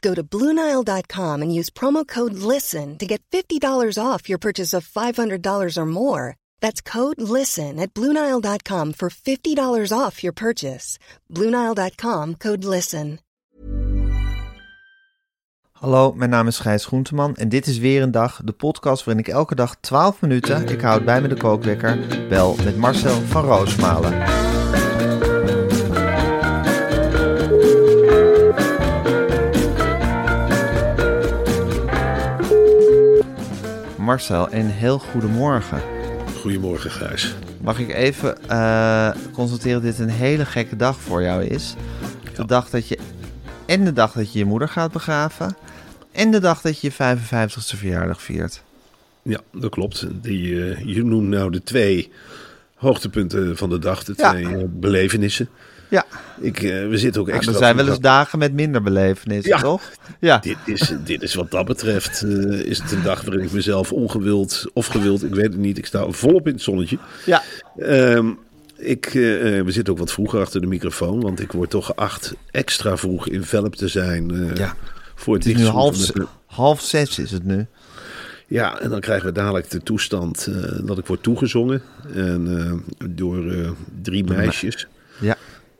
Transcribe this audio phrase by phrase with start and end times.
[0.00, 3.60] Go to Bluenile.com and use promo code LISTEN to get $50
[4.00, 6.36] off your purchase of $500 or more.
[6.60, 10.98] That's code LISTEN at Bluenile.com for $50 off your purchase.
[11.28, 13.18] Bluenile.com code LISTEN.
[15.78, 19.24] Hallo, mijn naam is Gijs Groenteman en dit is weer een dag, de podcast waarin
[19.24, 23.44] ik elke dag 12 minuten, ik houd bij me de kookwekker, bel met Marcel van
[23.44, 24.57] Roosmalen.
[34.08, 35.82] Marcel, een heel goedemorgen.
[36.40, 37.34] Goedemorgen, Gijs.
[37.60, 41.74] Mag ik even eh, constateren dat dit een hele gekke dag voor jou is?
[42.36, 42.98] De dag dat je...
[43.66, 45.56] En de dag dat je je moeder gaat begraven.
[46.12, 48.62] En de dag dat je je 55ste verjaardag viert.
[49.22, 50.06] Ja, dat klopt.
[50.22, 52.12] Die, eh, je noemt nou de twee
[52.74, 54.30] hoogtepunten van de dag, de Ja.
[54.30, 55.48] twee eh, belevenissen.
[55.88, 56.04] Ja,
[56.40, 57.52] Ik, eh, we zitten ook extra...
[57.52, 59.60] er zijn wel eens dagen met minder belevenissen, Ja.
[59.60, 59.82] toch?
[60.20, 60.38] Ja.
[60.38, 63.92] Dit is, dit is wat dat betreft, eh, is het een dag waarin ik mezelf
[63.92, 66.98] ongewild of gewild, ik weet het niet, ik sta volop in het zonnetje.
[67.26, 67.42] Ja.
[67.78, 68.30] Ehm,
[68.76, 72.34] ik, eh, we zitten ook wat vroeger achter de microfoon, want ik word toch geacht
[72.50, 74.74] extra vroeg in Velp te zijn eh, Ja.
[75.14, 77.66] voor het Het is nu half, de- half zes is het nu.
[78.46, 81.82] Ja, en dan krijgen we dadelijk de toestand eh, dat ik word toegezongen
[82.14, 82.58] en,
[82.98, 83.70] eh, door eh,
[84.02, 84.86] drie meisjes.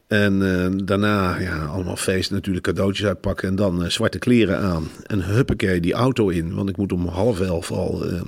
[0.08, 4.88] En eh, daarna ja, allemaal feest, natuurlijk cadeautjes uitpakken en dan eh, zwarte kleren aan.
[5.06, 8.20] En huppakee, die auto in, want ik moet om half elf al eh,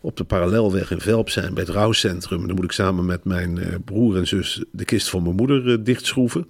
[0.00, 2.46] op de parallelweg in Velp zijn bij het rouwcentrum.
[2.46, 6.46] Dan moet ik samen met mijn broer en zus de kist van mijn moeder dichtschroeven.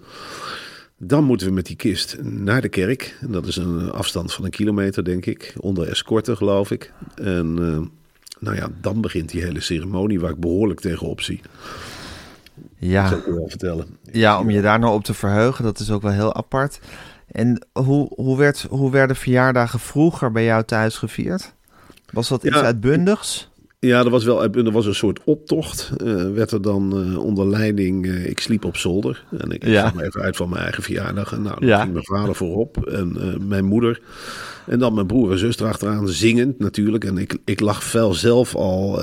[0.98, 3.16] Dan moeten we met die kist naar de kerk.
[3.20, 5.54] En dat is een afstand van een kilometer, denk ik.
[5.60, 6.92] Onder escorte, geloof ik.
[7.14, 7.54] En
[8.38, 11.40] nou ja, dan begint die hele ceremonie waar ik behoorlijk tegenop zie.
[12.80, 13.08] Dat Ja.
[13.26, 13.86] je wel vertellen.
[14.12, 16.80] ja, om je daar nou op te verheugen, dat is ook wel heel apart.
[17.32, 21.54] En hoe, hoe, werd, hoe werden verjaardagen vroeger bij jou thuis gevierd?
[22.12, 23.48] Was dat iets Ja, uitbundigs?
[23.80, 25.90] Ja, er was wel er was een soort optocht.
[25.96, 28.06] eh, werd er dan eh, onder leiding.
[28.06, 29.24] eh, ik sliep op zolder.
[29.38, 29.80] En ik, Ja.
[29.80, 31.32] zag me even uit van mijn eigen verjaardag.
[31.32, 31.80] En nou, dan Ja.
[31.80, 32.86] ging mijn vader voorop.
[32.86, 33.16] En
[33.48, 34.00] mijn moeder.
[34.66, 36.08] En dan mijn broer en zus erachteraan.
[36.08, 37.04] Zingend natuurlijk.
[37.04, 39.00] En ik, ik lag wel zelf al.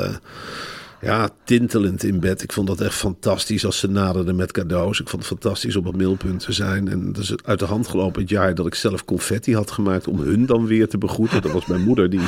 [1.06, 2.42] Ja, tintelend in bed.
[2.44, 5.00] Ik vond dat echt fantastisch als ze naderden met cadeaus.
[5.00, 6.88] Ik vond het fantastisch op het middelpunt te zijn.
[6.88, 10.08] En dat is uit de hand gelopen het jaar dat ik zelf confetti had gemaakt
[10.08, 11.42] om hun dan weer te begroeten.
[11.42, 12.22] Dat was mijn moeder die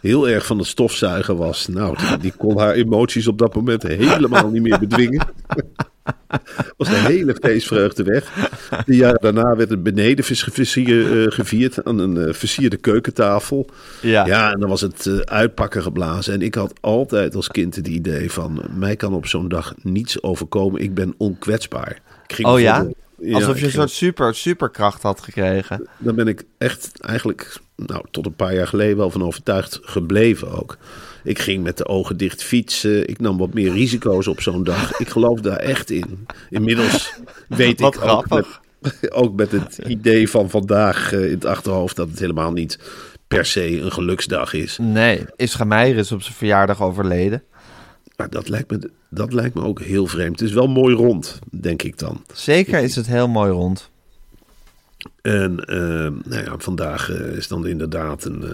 [0.00, 1.68] heel erg van het stofzuigen was.
[1.68, 5.26] Nou, die kon haar emoties op dat moment helemaal niet meer bedwingen.
[6.76, 8.48] was een hele feestvreugde weg.
[8.86, 13.66] De jaren daarna werd het beneden eh, gevierd aan een eh, versierde keukentafel.
[14.00, 14.26] Ja.
[14.26, 16.34] Ja, en dan was het eh, uitpakken geblazen.
[16.34, 18.62] En ik had altijd als kind het idee van...
[18.74, 20.80] mij kan op zo'n dag niets overkomen.
[20.80, 22.00] Ik ben onkwetsbaar.
[22.26, 22.86] Ik ging Oh ja?
[23.32, 25.88] Alsof je een soort super, superkracht had gekregen.
[25.98, 30.50] Daar ben ik echt eigenlijk nou, tot een paar jaar geleden wel van overtuigd gebleven
[30.50, 30.76] ook.
[31.24, 33.08] Ik ging met de ogen dicht fietsen.
[33.08, 34.98] Ik nam wat meer risico's op zo'n dag.
[34.98, 36.26] Ik geloof daar echt in.
[36.50, 37.12] Inmiddels
[37.48, 38.60] weet Wat ik ook met, grappig.
[39.10, 41.96] ook met het idee van vandaag eh, in het achterhoofd...
[41.96, 42.78] dat het helemaal niet
[43.28, 44.78] per se een geluksdag is.
[44.80, 47.42] Nee, Isra Meijer is op zijn verjaardag overleden.
[48.16, 50.40] Maar dat lijkt, me, dat lijkt me ook heel vreemd.
[50.40, 52.24] Het is wel mooi rond, denk ik dan.
[52.32, 53.90] Zeker is het heel mooi rond.
[55.22, 55.76] En eh,
[56.24, 58.44] nou ja, vandaag eh, is dan inderdaad een...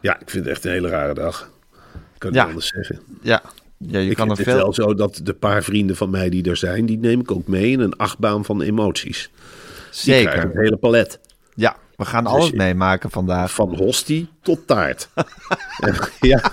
[0.00, 1.50] ja, ik vind het echt een hele rare dag.
[2.18, 2.40] Ik kan Ja.
[2.40, 3.00] niet anders zeggen.
[3.22, 3.42] Ja,
[3.76, 4.56] ja je ik kan er het veel...
[4.56, 6.86] wel zo dat de paar vrienden van mij die er zijn...
[6.86, 9.30] die neem ik ook mee in een achtbaan van emoties.
[9.90, 10.40] Zeker.
[10.42, 11.20] het hele palet.
[11.54, 13.52] Ja, we gaan Dus alles meemaken vandaag.
[13.52, 15.08] Van hostie tot taart.
[15.86, 16.52] en, ja,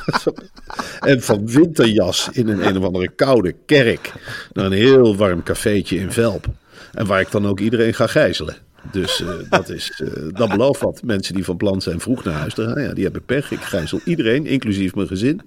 [0.99, 4.13] en van winterjas in een een of andere koude kerk...
[4.53, 6.45] naar een heel warm cafeetje in Velp.
[6.93, 8.55] En waar ik dan ook iedereen ga gijzelen.
[8.91, 11.01] Dus eh, dat, is, eh, dat belooft wat.
[11.03, 13.51] Mensen die van plan zijn vroeg naar huis te gaan, ja, die hebben pech.
[13.51, 15.41] Ik gijzel iedereen, inclusief mijn gezin.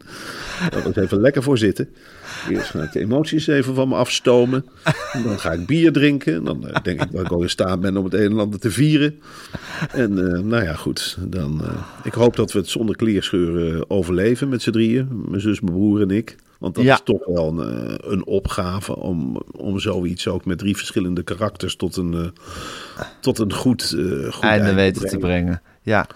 [0.70, 1.88] Daar is even lekker voor zitten.
[2.50, 4.64] Eerst ga ik de emoties even van me afstomen.
[5.12, 6.34] En dan ga ik bier drinken.
[6.34, 8.38] En dan eh, denk ik dat ik al in staat ben om het een en
[8.38, 9.20] ander te vieren.
[9.90, 10.14] En
[10.48, 11.16] nou ja, goed.
[11.20, 11.62] Dan,
[12.04, 15.08] ik hoop dat we het zonder kleerscheuren overleven met z'n drieën.
[15.28, 16.36] Mijn zus, mijn broer en ik.
[16.58, 16.94] Want dat Ja.
[16.94, 21.76] is toch wel een, eh, een opgave om, om zoiets ook met drie verschillende karakters
[21.76, 23.82] tot een, eh, tot een goed,
[24.30, 25.62] goed einde eind weten te brengen.
[25.82, 26.06] Ja.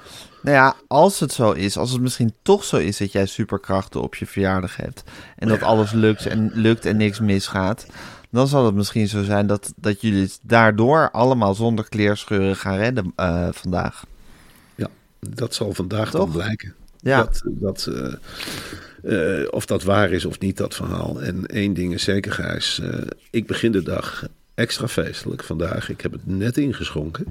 [0.43, 4.03] Nou ja, als het zo is, als het misschien toch zo is dat jij superkrachten
[4.03, 5.03] op je verjaardag hebt
[5.37, 7.87] en dat alles lukt en lukt en niks misgaat,
[8.31, 12.77] dan zal het misschien zo zijn dat, dat jullie het daardoor allemaal zonder kleerscheuren gaan
[12.77, 13.13] redden
[13.55, 14.05] vandaag.
[14.75, 14.89] Ja,
[15.21, 16.21] dat zal vandaag Toch?
[16.21, 16.75] dan blijken.
[16.99, 17.17] Ja.
[17.23, 17.91] Dat, dat,
[19.03, 21.23] eh, of dat waar is of niet, dat verhaal.
[21.23, 22.81] En één ding is zeker, Gijs.
[22.81, 22.99] eh,
[23.31, 25.89] ik begin de dag extra feestelijk vandaag.
[25.91, 27.27] Ik heb het net ingeschonken.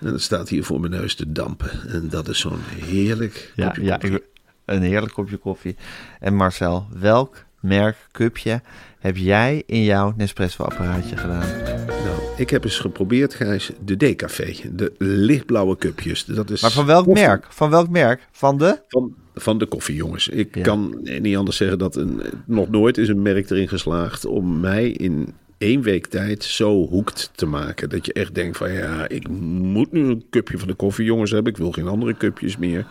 [0.00, 1.70] En het staat hier voor mijn neus te dampen.
[1.88, 4.22] En dat is zo'n heerlijk Ja, kopje ja koffie.
[4.64, 5.76] een heerlijk kopje koffie.
[6.20, 8.60] En Marcel, welk merk cupje
[8.98, 11.46] heb jij in jouw Nespresso-apparaatje gedaan?
[11.86, 14.54] Nou, ik heb eens geprobeerd, Gijs, de Decafé.
[14.72, 16.24] De lichtblauwe cupjes.
[16.24, 17.46] Dat is Maar van welk merk?
[17.48, 18.28] Van welk merk?
[18.32, 18.80] Van de?
[18.88, 20.28] Van, van de koffie, jongens.
[20.28, 20.62] Ik Ja.
[20.62, 24.88] kan niet anders zeggen dat een, nog nooit is een merk erin geslaagd om mij
[24.90, 27.88] in één week tijd zo hoekt te maken.
[27.88, 31.30] Dat je echt denkt van ja, ik moet nu een cupje van de koffie, jongens,
[31.30, 31.52] hebben.
[31.52, 32.86] Ik wil geen andere cupjes meer.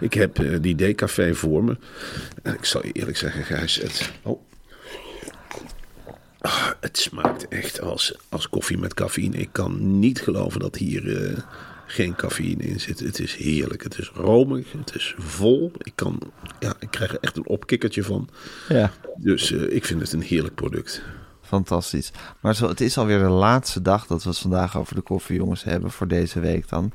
[0.00, 1.76] Ik heb eh, die decafé voor me.
[2.42, 4.12] En ik zal je eerlijk zeggen, Gijs, het...
[4.22, 4.40] Oh.
[6.40, 9.36] Ah, het smaakt echt als, als koffie met cafeïne.
[9.36, 11.38] Ik kan niet geloven dat hier eh,
[11.90, 13.00] geen cafeïne in zit.
[13.00, 13.82] Het is heerlijk.
[13.82, 14.72] Het is romig.
[14.72, 15.72] Het is vol.
[15.78, 16.20] Ik, kan,
[16.60, 18.28] ja, ik krijg er echt een opkikkertje van.
[18.68, 18.90] Ja.
[19.16, 21.02] Dus eh, ik vind het een heerlijk product.
[21.42, 22.12] Fantastisch.
[22.40, 25.64] Maar zo, het is alweer de laatste dag dat we het vandaag over de koffiejongens
[25.64, 26.92] hebben voor deze week dan.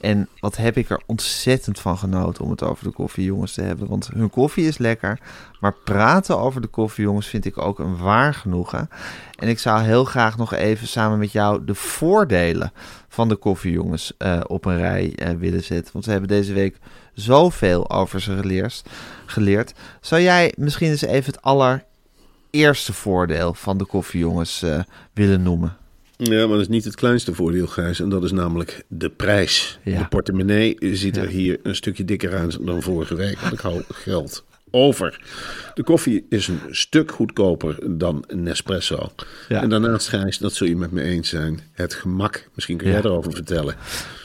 [0.00, 3.88] En wat heb ik er ontzettend van genoten om het over de koffiejongens te hebben.
[3.88, 5.20] Want hun koffie is lekker.
[5.60, 8.88] Maar praten over de koffiejongens vind ik ook een waar genoegen.
[9.38, 12.72] En ik zou heel graag nog even samen met jou de voordelen
[13.12, 15.92] van de koffiejongens eh, op een rij eh, willen zetten.
[15.92, 16.76] Want we hebben deze week
[17.14, 18.82] zoveel over ze geleerd.
[19.26, 19.72] geleerd.
[20.00, 24.80] Zou jij misschien eens even het allereerste voordeel van de koffiejongens eh,
[25.14, 25.76] willen noemen?
[26.16, 28.00] Ja, maar dat is niet het kleinste voordeel, Gijs.
[28.00, 29.78] En dat is namelijk de prijs.
[29.84, 29.98] Ja.
[29.98, 31.28] De portemonnee ziet er Ja.
[31.30, 33.38] hier een stukje dikker uit dan vorige week.
[33.40, 35.20] Want ik hou geld over.
[35.74, 39.12] De koffie is een stuk goedkoper dan Nespresso.
[39.48, 39.62] Ja.
[39.62, 41.60] En daarnaast, Gijs, dat zul je met me eens zijn.
[41.72, 42.48] Het gemak.
[42.54, 43.04] Misschien kun jij Ja.
[43.04, 43.74] erover vertellen.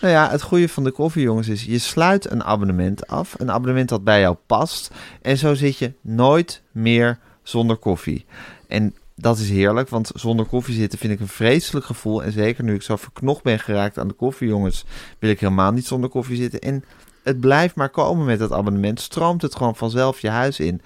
[0.02, 3.36] Nou ja, het goede van de koffiejongens is, je sluit een abonnement af.
[3.38, 4.92] Een abonnement dat bij jou past.
[5.22, 8.26] En zo zit je nooit meer zonder koffie.
[8.68, 12.24] En dat is heerlijk, want zonder koffie zitten vind ik een vreselijk gevoel.
[12.24, 14.86] En zeker nu ik zo verknocht ben geraakt aan de koffiejongens,
[15.20, 16.60] wil ik helemaal niet zonder koffie zitten.
[16.60, 16.84] En
[17.26, 19.02] het blijft maar komen met dat abonnement.
[19.02, 20.82] Stroomt het gewoon vanzelf je huis in.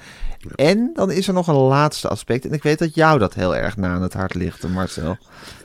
[0.56, 2.46] En dan is er nog een laatste aspect.
[2.46, 5.18] En ik weet dat jou dat heel erg na aan het hart ligt, Marcel.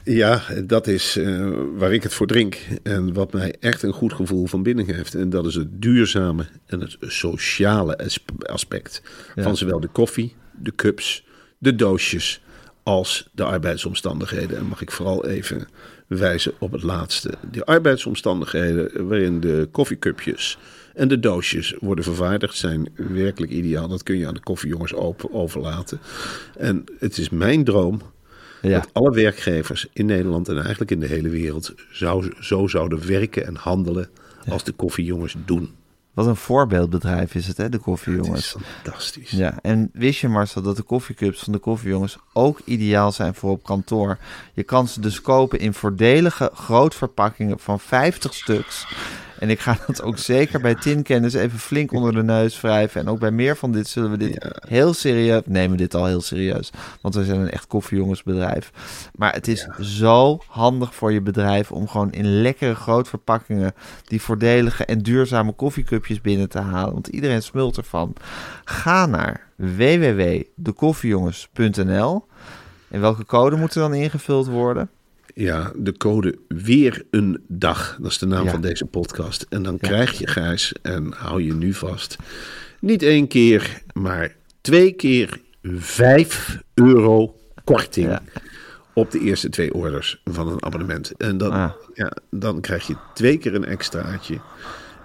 [0.05, 2.59] Ja, dat is eh, waar ik het voor drink.
[2.83, 5.15] En wat mij echt een goed gevoel van binnen geeft.
[5.15, 9.03] En dat is het duurzame en het sociale as- aspect.
[9.35, 9.43] Ja.
[9.43, 11.25] Van zowel de koffie, de cups,
[11.59, 12.43] de doosjes
[12.83, 14.59] als de arbeidsomstandigheden.
[14.59, 15.69] En mag ik vooral even
[16.07, 17.35] wijzen op het laatste.
[17.51, 20.59] De arbeidsomstandigheden waarin de koffiecupjes
[20.95, 23.89] en de doosjes worden vervaardigd zijn werkelijk ideaal.
[23.89, 26.01] Dat kun je aan de koffiejongens open overlaten.
[26.59, 28.01] En het is mijn droom
[28.63, 28.71] Ja.
[28.81, 33.47] dat alle werkgevers in Nederland en eigenlijk in de hele wereld zou, zo zouden werken
[33.47, 34.09] en handelen
[34.49, 35.71] als de koffiejongens doen.
[36.15, 38.55] Wat een voorbeeldbedrijf is het, hè, de koffiejongens.
[38.55, 39.31] is fantastisch.
[39.31, 43.51] Ja, en wist je Marcel dat de koffiecups van de koffiejongens ook ideaal zijn voor
[43.51, 44.19] op kantoor?
[44.53, 48.87] Je kan ze dus kopen in voordelige grootverpakkingen van 50 stuks.
[49.45, 53.01] En ik ga dat ook zeker bij Tinkennis even flink onder de neus wrijven.
[53.01, 55.43] En ook bij meer van dit zullen we dit heel serieus...
[55.45, 56.71] Nemen we dit al heel serieus,
[57.01, 58.73] want we zijn een echt koffiejongensbedrijf.
[59.15, 63.75] Maar het is zo handig voor je bedrijf om gewoon in lekkere grootverpakkingen...
[64.05, 66.93] die voordelige en duurzame koffiecupjes binnen te halen.
[66.93, 68.15] Want iedereen smult ervan.
[68.65, 72.25] Ga naar www.dekoffiejongens.nl.
[72.89, 74.91] En welke code moet er dan ingevuld worden?
[75.35, 77.97] Ja, de code weer een dag.
[78.01, 78.51] Dat is de naam Ja.
[78.51, 79.47] van deze podcast.
[79.49, 82.17] En dan krijg je, Gijs, en hou je nu vast,
[82.81, 88.07] niet één keer, maar twee keer 5 euro korting.
[88.07, 88.23] Ja.
[88.95, 91.13] Op de eerste twee orders van een abonnement.
[91.17, 91.71] En dan, Ah.
[91.95, 94.39] ja, dan krijg je twee keer een extraatje.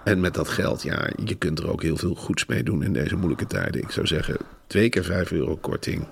[0.10, 2.94] En met dat geld, ja, je kunt er ook heel veel goeds mee doen in
[2.94, 3.82] deze moeilijke tijden.
[3.82, 4.38] Ik zou zeggen,
[4.68, 6.08] twee keer 5 euro korting.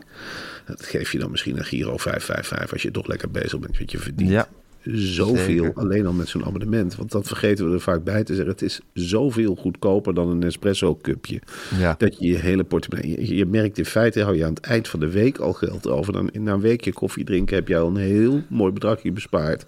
[0.65, 3.77] Dat geef je dan misschien een Giro 555 als je toch lekker bezig bent.
[3.77, 4.47] Want je verdient Ja.
[4.91, 5.73] Zoveel Zeker.
[5.73, 6.95] alleen al met zo'n abonnement.
[6.95, 8.51] Want dat vergeten we er vaak bij te zeggen.
[8.51, 11.41] Het is zoveel goedkoper dan een espresso cupje.
[11.79, 11.95] Ja.
[11.97, 13.27] Dat je je hele portemonnee...
[13.27, 15.87] Je, je merkt in feite, hou je aan het eind van de week al geld
[15.87, 16.13] over.
[16.13, 19.65] Dan na een weekje koffie drinken heb je al een heel mooi bedragje bespaard.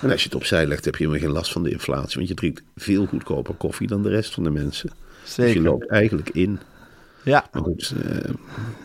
[0.00, 2.16] En als je het opzij legt, heb je helemaal geen last van de inflatie.
[2.16, 4.90] Want je drinkt veel goedkoper koffie dan de rest van de mensen.
[5.22, 5.62] Dus je Zeker.
[5.62, 6.58] loopt eigenlijk in.
[7.24, 8.32] Ja, Maar goed, eh, het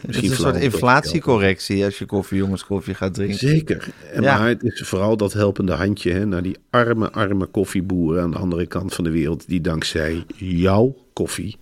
[0.01, 3.37] misschien is een soort inflatiecorrectie als je koffiejongens koffie gaat drinken.
[3.37, 3.87] Zeker.
[4.13, 4.37] En Ja.
[4.37, 8.37] Maar het is vooral dat helpende handje hè, naar die arme, arme koffieboeren aan de
[8.37, 9.47] andere kant van de wereld.
[9.47, 11.57] Die dankzij jouw koffie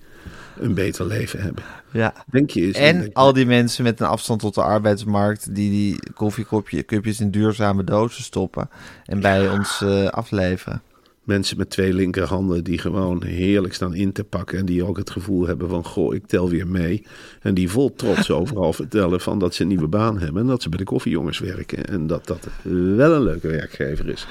[0.60, 1.64] een beter leven hebben.
[1.92, 2.14] Ja.
[2.32, 2.78] Denk je eens.
[2.78, 7.32] En denk- al die mensen met een afstand tot de arbeidsmarkt die die koffiecupjes in
[7.32, 8.70] duurzame dozen stoppen
[9.06, 10.82] en bij ons eh, afleveren.
[11.26, 14.58] Mensen met twee linkerhanden die gewoon heerlijk staan in te pakken.
[14.58, 17.06] En die ook het gevoel hebben van, goh, ik tel weer mee.
[17.42, 20.42] En die vol trots overal vertellen van dat ze een nieuwe baan hebben.
[20.42, 21.86] En dat ze bij de koffiejongens werken.
[21.86, 24.28] En dat dat wel een leuke werkgever is.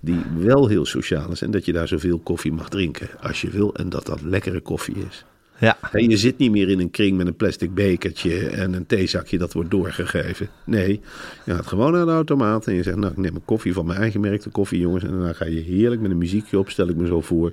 [0.00, 1.42] Die wel heel sociaal is.
[1.42, 3.74] En dat je daar zoveel koffie mag drinken als je wil.
[3.74, 5.24] En dat dat lekkere koffie is.
[5.58, 8.86] Ja, En je zit niet meer in een kring met een plastic bekertje en een
[8.86, 10.48] theezakje dat wordt doorgegeven.
[10.64, 11.00] Nee,
[11.44, 13.86] je gaat gewoon naar de automaat en je zegt, nou ik neem een koffie van
[13.86, 15.04] mijn eigen merk, de koffie jongens.
[15.04, 17.52] En dan ga je heerlijk met een muziekje op, stel ik me zo voor.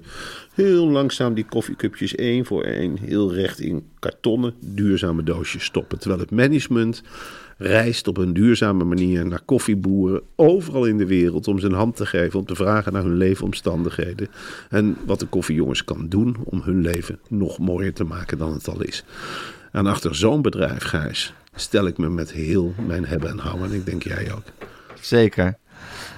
[0.54, 6.00] Heel langzaam die koffiecupjes één voor één, heel recht in kartonnen duurzame doosjes stoppen.
[6.00, 7.04] Terwijl het management
[7.64, 12.06] reist op een duurzame manier naar koffieboeren overal in de wereld om zijn hand te
[12.06, 14.28] geven, om te vragen naar hun leefomstandigheden
[14.70, 18.68] en wat de koffiejongens kan doen om hun leven nog mooier te maken dan het
[18.68, 19.04] al is.
[19.72, 23.70] En achter zo'n bedrijf, Gijs, stel ik me met heel mijn hebben en houden.
[23.70, 24.44] En ik denk jij ook.
[25.02, 25.58] zeker.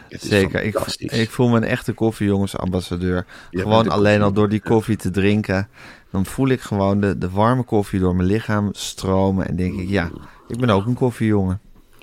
[0.10, 0.64] Zeker.
[0.64, 3.26] Ik, ik voel me een echte koffiejongensambassadeur.
[3.52, 5.68] gewoon alleen al door die koffie- koffie te drinken.
[6.12, 9.48] Dan voel ik gewoon de, de warme koffie door mijn lichaam stromen.
[9.48, 10.12] En denk ik, ja,
[10.48, 11.60] ik ben ook een koffiejongen.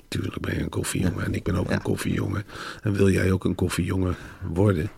[0.07, 1.73] Tuurlijk ben je een koffiejongen en ik ben ook Ja.
[1.73, 2.43] een koffiejongen.
[2.81, 4.15] En wil jij ook een koffiejongen
[4.53, 4.89] worden,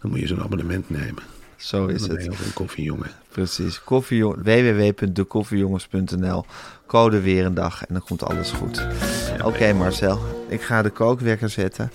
[0.00, 1.22] dan moet je zo'n abonnement nemen.
[1.56, 2.38] Zo is dan ben je het.
[2.40, 3.10] ook een koffiejongen.
[3.28, 3.80] Precies.
[3.84, 6.44] Koffiejong- www.dekoffiejongens.nl
[6.86, 8.86] Code weer een dag en dan komt alles goed.
[9.44, 11.90] Oké Marcel, ik ga de kookwekker zetten.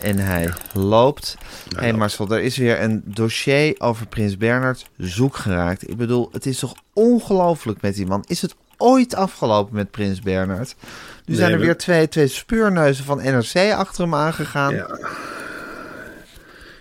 [0.00, 1.36] En hij loopt.
[1.68, 5.88] Hé hey Marcel, er is weer een dossier over Prins Bernhard zoek geraakt.
[5.90, 8.24] Ik bedoel, het is toch ongelooflijk met die man.
[8.26, 10.74] Is het ooit afgelopen met Prins Bernhard?
[11.24, 14.74] Nu zijn er we- weer twee, twee speurneuzen van NRC achter hem aangegaan.
[14.74, 14.98] Ja.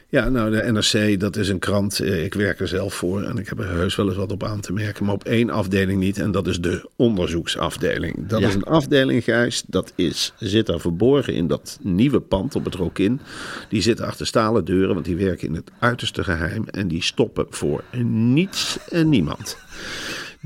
[0.09, 1.99] Ja, nou, de NRC, dat is een krant.
[1.99, 4.43] Eh, Ik werk er zelf voor en ik heb er heus wel eens wat op
[4.43, 5.05] aan te merken.
[5.05, 8.27] Maar op één afdeling niet en dat is de onderzoeksafdeling.
[8.27, 8.47] Dat Ja.
[8.47, 12.75] is een afdeling, Gijs, dat is, zit daar verborgen in dat nieuwe pand op het
[12.75, 13.19] Rokin.
[13.69, 16.65] Die zitten achter stalen deuren, want die werken in het uiterste geheim.
[16.71, 19.57] En die stoppen voor niets en niemand.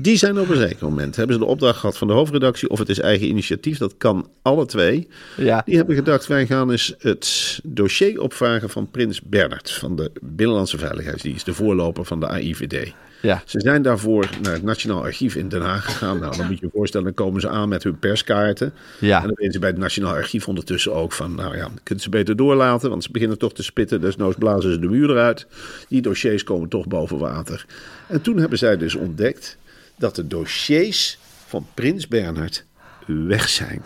[0.02, 2.78] Die zijn op een zeker moment, hebben ze de opdracht gehad van de hoofdredactie, of
[2.78, 5.08] het is eigen initiatief, dat kan alle twee.
[5.36, 5.62] Ja.
[5.64, 10.78] Die hebben gedacht, wij gaan eens het dossier opvragen van Prins Bernhard van de Binnenlandse
[10.78, 12.92] Veiligheidsdienst, de voorloper van de AIVD.
[13.22, 13.42] Ja.
[13.44, 16.18] Ze zijn daarvoor naar het Nationaal Archief in Den Haag gegaan.
[16.18, 18.72] Nou, dan moet je je voorstellen, dan komen ze aan met hun perskaarten.
[18.98, 19.20] Ja.
[19.20, 22.10] En dan weten ze bij het Nationaal Archief ondertussen ook van, nou ja, kunnen ze
[22.10, 24.00] beter doorlaten, want ze beginnen toch te spitten.
[24.00, 25.46] Desnoods blazen ze de muur eruit.
[25.88, 27.66] Die dossiers komen toch boven water.
[28.06, 29.58] En toen hebben zij dus ontdekt
[30.00, 32.64] dat de dossiers van Prins Bernhard
[33.06, 33.82] weg zijn.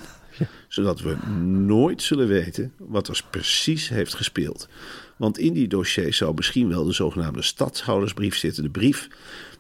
[0.69, 1.17] Zodat we
[1.67, 4.69] nooit zullen weten wat er precies heeft gespeeld.
[5.17, 8.63] Want in die dossiers zou misschien wel de zogenaamde stadshoudersbrief zitten.
[8.63, 9.09] De brief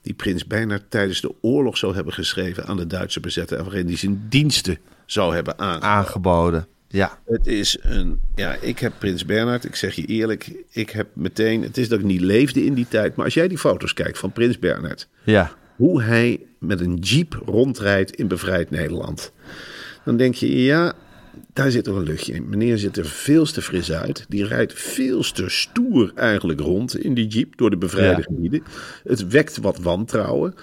[0.02, 3.58] die Prins Bernhard tijdens de oorlog zou hebben geschreven aan de Duitse bezetter.
[3.58, 5.88] En waarin hij zijn diensten zou hebben aangeboden.
[5.88, 6.66] Aangeboden.
[6.88, 7.18] Ja.
[7.26, 8.20] Het is een.
[8.34, 11.62] Ja, ik heb Prins Bernhard, ik zeg je eerlijk, ik heb meteen.
[11.62, 13.16] Het is dat ik niet leefde in die tijd.
[13.16, 15.08] Maar als jij die foto's kijkt van Prins Bernhard.
[15.24, 15.52] Ja.
[15.76, 19.32] Hoe hij met een jeep rondrijdt in bevrijd Nederland.
[20.04, 20.92] Dan denk je, ja,
[21.52, 22.48] daar zit toch een luchtje in.
[22.48, 24.24] Meneer ziet er veel te fris uit.
[24.28, 28.22] Die rijdt veel te stoer eigenlijk rond in die jeep door de bevrijde Ja.
[28.22, 28.62] gebieden.
[29.04, 30.54] Het wekt wat wantrouwen.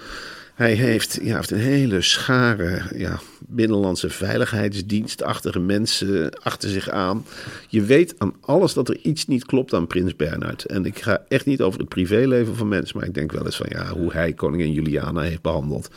[0.54, 7.24] Hij heeft, ja, heeft een hele schare ja, binnenlandse veiligheidsdienstachtige mensen achter zich aan.
[7.68, 10.64] Je weet aan alles dat er iets niet klopt aan Prins Bernhard.
[10.64, 13.56] En ik ga echt niet over het privéleven van mensen, maar ik denk wel eens
[13.56, 15.90] van ja, hoe hij koningin Juliana heeft behandeld.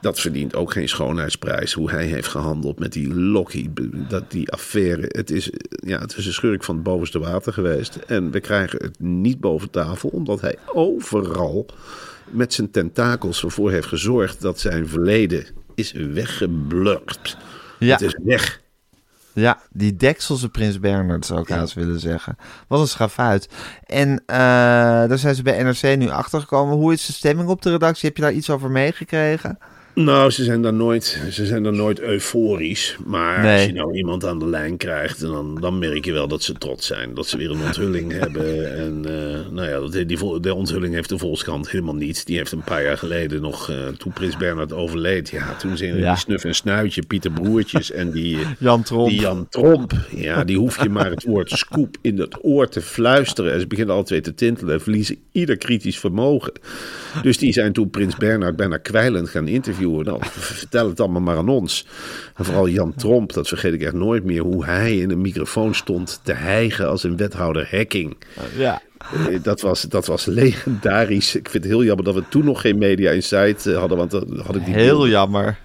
[0.00, 1.72] Dat verdient ook geen schoonheidsprijs.
[1.72, 3.70] Hoe hij heeft gehandeld met die Lockheed,
[4.08, 5.04] dat, die affaire.
[5.08, 7.96] Het is, ja, het is een schurk van het bovenste water geweest.
[7.96, 11.66] En we krijgen het niet boven tafel, omdat hij overal
[12.32, 17.36] met zijn tentakels ervoor heeft gezorgd dat zijn verleden is weggeblurpt.
[17.78, 17.92] Ja.
[17.92, 18.60] Het is weg.
[19.34, 22.36] Ja, die dekselse Prins Bernhard zou ik haast willen zeggen.
[22.68, 23.48] Wat een schafuit.
[23.86, 24.36] En eh,
[25.08, 26.76] daar zijn ze bij NRC nu achtergekomen.
[26.76, 28.08] Hoe is de stemming op de redactie?
[28.08, 29.58] Heb je daar iets over meegekregen?
[29.94, 32.96] Nou, ze zijn dan nooit, ze zijn dan nooit euforisch.
[33.06, 33.52] Maar Nee.
[33.56, 36.52] als je nou iemand aan de lijn krijgt, dan, dan merk je wel dat ze
[36.52, 37.14] trots zijn.
[37.14, 38.76] Dat ze weer een onthulling hebben.
[38.78, 42.26] En eh, nou ja, dat- die, vol- de onthulling heeft de Volkskrant helemaal niet.
[42.26, 45.28] Die heeft een paar jaar geleden nog, eh, toen Prins Bernhard overleed.
[45.30, 46.10] Ja, toen zijn Ja.
[46.12, 48.38] die Snuf en Snuitje, Pieter Broertjes en die...
[48.58, 49.08] Jan Tromp.
[49.08, 52.80] Die Jan Tromp, ja, die hoef je maar het woord scoop in het oor te
[52.80, 53.52] fluisteren.
[53.52, 56.52] En ze beginnen alle twee te tintelen en verliezen ieder kritisch vermogen.
[57.22, 59.80] Dus die zijn toen Prins Bernhard bijna kwijlend gaan interviewen.
[59.90, 61.86] Nou, vertel het allemaal maar aan ons.
[62.36, 64.42] En vooral Jan Tromp, dat vergeet ik echt nooit meer.
[64.42, 68.16] Hoe hij in een microfoon stond te hijgen als een wethouder hacking.
[68.56, 68.82] Ja.
[69.28, 71.34] Eh, Dat was, dat was legendarisch.
[71.36, 73.98] Ik vind het heel jammer dat we toen nog geen Media Insight eh, hadden.
[73.98, 75.58] Want dan had ik die Heel jammer.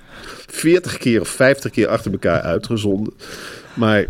[0.47, 3.13] 40 keer of 50 keer achter elkaar uitgezonden.
[3.73, 4.05] Maar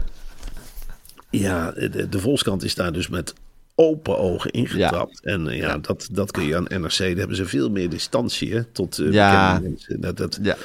[1.30, 3.34] ja, de, de Volkskrant is daar dus met
[3.80, 5.20] open ogen ingetrapt.
[5.26, 6.98] En eh, ja, Dat, dat kun je aan NRC.
[6.98, 9.52] Daar hebben ze veel meer distantie hè, tot Ja.
[9.54, 10.02] bekende mensen.
[10.02, 10.56] Dat, dat, Ja.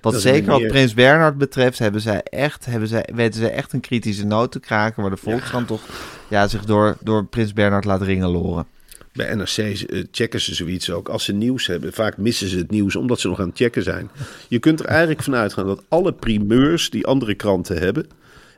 [0.00, 3.72] Wat zeker wat meer- Prins Bernhard betreft, hebben zij echt, hebben zij, weten zij echt
[3.72, 5.02] een kritische noot te kraken.
[5.02, 5.80] Maar de Volkskrant toch
[6.28, 8.66] ja, zich door, door Prins Bernhard laat ringeloren.
[9.12, 11.08] Bij NRC eh, checken ze zoiets ook.
[11.08, 13.82] Als ze nieuws hebben, vaak missen ze het nieuws omdat ze nog aan het checken
[13.82, 14.10] zijn.
[14.48, 18.06] Je kunt er eigenlijk vanuit gaan dat alle primeurs die andere kranten hebben,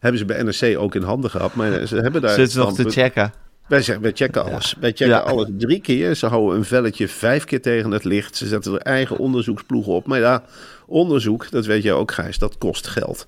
[0.01, 1.55] hebben ze bij NRC ook in handen gehad.
[1.55, 2.35] Maar ze hebben daar.
[2.35, 3.33] Zitten ze nog te checken.
[3.69, 4.75] Wij, zeggen, wij checken alles.
[4.81, 5.19] Wij checken Ja.
[5.19, 6.15] alles drie keer.
[6.15, 8.37] Ze houden een velletje vijf keer tegen het licht.
[8.37, 10.07] Ze zetten er eigen onderzoeksploegen op.
[10.07, 10.43] Maar ja,
[10.87, 13.27] onderzoek, dat weet jij ook, Gijs, dat kost geld.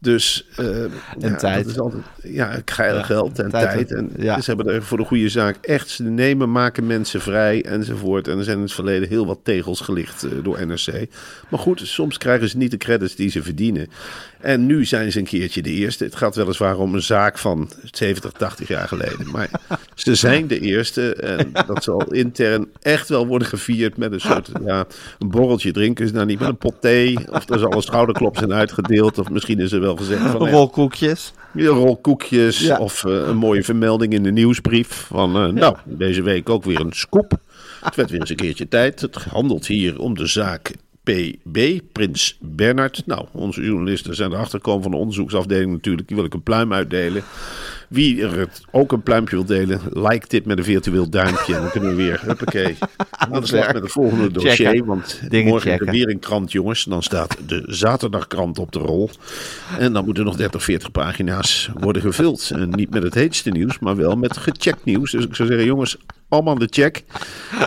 [0.00, 0.66] Dus, eh,
[1.18, 1.64] ja, tijd.
[1.64, 3.90] Dat is altijd, ja, ge- Ja, geld en tijd tijd.
[3.92, 4.40] en- En ja.
[4.40, 8.28] Ze hebben er voor de goede zaak echt ze nemen, maken mensen vrij enzovoort.
[8.28, 11.06] En er zijn in het verleden heel wat tegels gelicht eh, door NRC.
[11.48, 13.88] Maar goed, soms krijgen ze niet de credits die ze verdienen.
[14.40, 16.04] En nu zijn ze een keertje de eerste.
[16.04, 19.30] Het gaat weliswaar om een zaak van 70, 80 jaar geleden.
[19.30, 19.50] Maar
[19.94, 21.14] ze zijn de eerste.
[21.14, 24.86] En dat zal intern echt wel worden gevierd met een soort ja,
[25.18, 26.04] een borreltje drinken.
[26.04, 27.18] Is nou niet met een pot thee.
[27.30, 29.18] Of er zal een schouderklop zijn uitgedeeld.
[29.18, 30.40] Of misschien is er wel gezegd van...
[30.40, 30.50] nou
[31.52, 32.60] ja, Rolkoekjes.
[32.60, 32.78] Ja.
[32.78, 34.88] of eh, een mooie vermelding in de nieuwsbrief.
[34.88, 37.38] Van, eh, nou, deze week ook weer een scoop.
[37.80, 39.00] Het werd weer eens een keertje tijd.
[39.00, 40.72] Het handelt hier om de zaak
[41.08, 43.02] PB, Prins Bernhard.
[43.06, 46.06] Nou, onze journalisten zijn erachter gekomen van de onderzoeksafdeling natuurlijk.
[46.08, 47.22] Die wil ik een pluim uitdelen.
[47.88, 51.54] Wie er het ook een pluimpje wil delen, like dit met een virtueel duimpje.
[51.54, 52.76] En dan kunnen we weer, huppakee,
[53.10, 54.66] aan de slag met het volgende dossier.
[54.66, 54.84] Checken.
[54.84, 55.94] Want Dingen morgen is er checken.
[55.94, 56.84] weer een krant, jongens.
[56.84, 59.10] Dan staat de zaterdagkrant op de rol.
[59.78, 62.50] En dan moeten nog 30, 40 pagina's worden gevuld.
[62.50, 65.10] En niet met het heetste nieuws, maar wel met gecheckt nieuws.
[65.10, 65.96] Dus ik zou zeggen, jongens,
[66.28, 67.04] allemaal de check.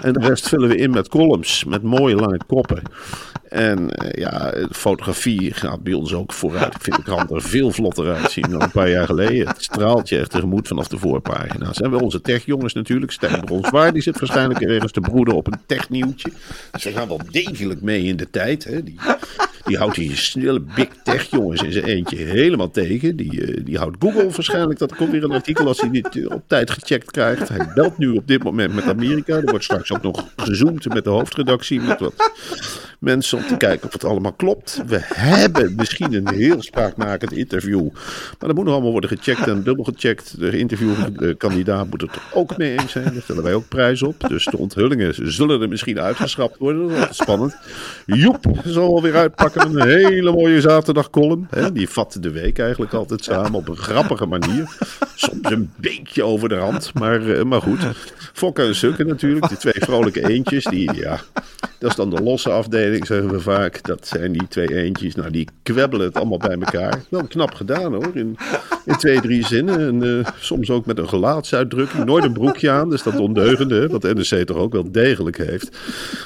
[0.01, 2.81] En de rest vullen we in met columns, met mooie lange koppen.
[3.51, 6.75] En eh, ja, fotografie gaat bij ons ook vooruit.
[6.75, 9.47] Ik vind de krant er veel vlotter uitzien dan een paar jaar geleden.
[9.47, 11.81] Het straalt je echt tegemoet vanaf de voorpagina's.
[11.81, 13.11] En wel onze techjongens natuurlijk.
[13.11, 16.31] Stijn Bronswaard, die zit waarschijnlijk ergens te broeden op een technieuwtje.
[16.71, 18.63] We gaan wel degelijk mee in de tijd.
[18.63, 18.83] Hè.
[18.83, 18.99] Die,
[19.63, 23.15] die houdt die snelle big tech jongens in zijn eentje helemaal tegen.
[23.15, 24.79] Die, eh, die houdt Google waarschijnlijk.
[24.79, 27.49] Dat komt weer een artikel als hij niet eh, op tijd gecheckt krijgt.
[27.49, 29.35] Hij belt nu op dit moment met Amerika.
[29.35, 31.81] Er wordt straks ook nog gezoomd met de hoofdredactie.
[31.81, 32.31] Met wat
[32.99, 34.81] mensen om te kijken of het allemaal klopt.
[34.85, 37.89] We hebben misschien een heel spraakmakend interview.
[38.39, 40.39] Maar dat moet nog allemaal worden gecheckt en dubbel gecheckt.
[40.39, 43.13] De interviewkandidaat moet het er ook mee eens zijn.
[43.13, 44.27] Daar stellen wij ook prijs op.
[44.27, 46.87] Dus de onthullingen zullen er misschien uitgeschrapt worden.
[46.87, 47.55] Dat is spannend.
[48.05, 51.47] Joep zal alweer uitpakken een hele mooie zaterdagcolumn.
[51.73, 54.77] Die vat de week eigenlijk altijd samen op een grappige manier.
[55.15, 57.79] Soms een beetje over de rand, maar, eh, maar goed.
[58.33, 60.63] Fokken en Sukken natuurlijk, die twee vrolijke eentjes.
[60.65, 61.19] Die, ja,
[61.79, 63.83] dat is dan de losse afdeling, zeggen we vaak.
[63.83, 65.15] Dat zijn die twee eentjes.
[65.15, 67.01] Nou, die kwebbelen het allemaal bij elkaar.
[67.09, 68.37] Wel knap gedaan hoor, in,
[68.85, 69.79] in twee, drie zinnen.
[69.79, 72.05] En eh, soms ook met een gelaatsuitdrukking.
[72.05, 75.77] Nooit een broekje aan, dus dat ondeugende, hè, wat NEC toch ook wel degelijk heeft.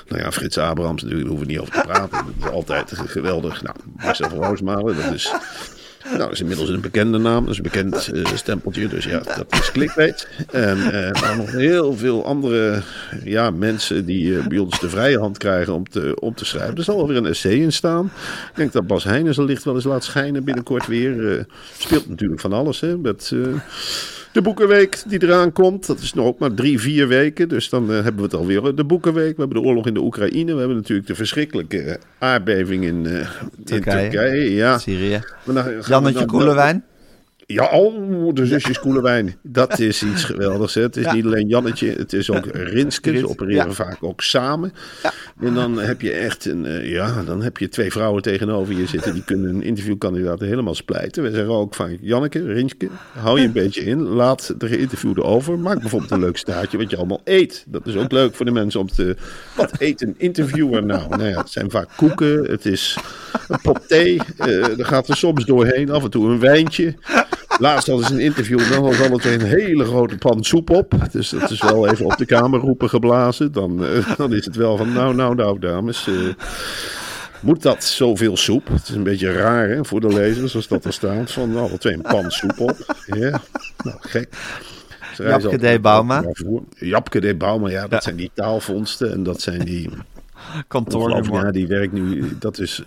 [0.08, 2.26] Nou ja, Frits Abrahams daar hoeven we niet over te praten.
[2.40, 3.62] Dat is altijd geweldig.
[3.62, 5.34] Nou, Marcel van Roosmalen, dat is...
[6.18, 9.46] Nou, is inmiddels een bekende naam, dat is een bekend eh, stempeltje, dus ja, dat
[9.50, 10.28] is clickbait.
[10.52, 12.82] En eh maar nog heel veel andere
[13.24, 16.78] ja, mensen die eh, bij ons de vrije hand krijgen om te, om te schrijven.
[16.78, 18.06] Er zal wel weer een essay in staan.
[18.50, 21.46] Ik denk dat Bas Heijnen zijn licht wel eens laat schijnen binnenkort weer.
[21.78, 23.32] Speelt natuurlijk van alles, hè, met...
[24.36, 27.50] de boekenweek die eraan komt, dat is nog ook maar drie, vier weken.
[27.50, 28.76] Dus dan eh, hebben we het alweer.
[28.76, 30.54] De boekenweek, we hebben de oorlog in de Oekraïne.
[30.54, 33.28] We hebben natuurlijk de verschrikkelijke eh, aardbeving in, eh, in
[33.64, 34.10] Turkije.
[34.10, 34.54] Turkije.
[34.54, 34.78] Ja.
[34.78, 35.22] Syrië.
[35.88, 36.84] Jannetje Koelewijn.
[37.48, 39.36] Ja, oh, de zusjes Koelewijn.
[39.44, 40.74] Dat is iets geweldigs.
[40.74, 40.82] Hè?
[40.82, 43.18] Het is niet alleen Jannetje, het is ook Rinske.
[43.18, 43.72] Ze opereren ja.
[43.72, 44.74] vaak ook samen.
[45.40, 48.86] En dan heb je echt een, eh, ja, dan heb je twee vrouwen tegenover je
[48.86, 49.14] zitten.
[49.14, 51.24] Die kunnen een interviewkandidaat helemaal splijten.
[51.24, 54.02] We zeggen ook van, Janneke, Rinske, hou je een beetje in.
[54.02, 55.60] Laat de geïnterviewde over.
[55.60, 57.64] Maak bijvoorbeeld een leuk staartje wat je allemaal eet.
[57.68, 59.16] Dat is ook leuk voor de mensen om te...
[59.56, 61.10] Wat eet een interviewer nou?
[61.10, 62.44] Nou ja, het zijn vaak koeken.
[62.44, 62.98] Het is
[63.48, 64.20] een pot thee.
[64.38, 65.90] eh er gaat er soms doorheen.
[65.90, 66.96] Af en toe een wijntje.
[67.60, 70.94] Laatst hadden ze een interview, dan was alle twee een hele grote pan soep op.
[71.12, 73.52] Dus dat is wel even op de kamer roepen geblazen.
[73.52, 76.08] Dan, eh, dan is het wel van, nou, nou, nou, dames.
[76.08, 76.14] eh,
[77.40, 78.68] moet dat zoveel soep?
[78.68, 81.32] Het is een beetje raar hè, voor de lezers als dat er staat.
[81.32, 82.96] Van alle twee een pan soep op.
[83.06, 83.42] Ja,
[83.84, 84.28] nou, gek.
[85.18, 85.82] Japke altijd D.
[85.82, 86.24] Bauma.
[86.78, 87.38] Japke D.
[87.38, 89.12] Bauma, ja, dat zijn die taalvondsten.
[89.12, 89.90] En dat zijn die...
[90.72, 92.36] Ongelooflijk, Ja, die werkt nu.
[92.40, 92.84] Dat is